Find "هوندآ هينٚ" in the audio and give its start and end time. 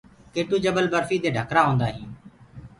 1.67-2.11